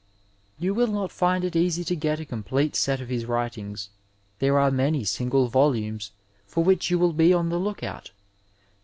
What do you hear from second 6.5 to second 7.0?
which you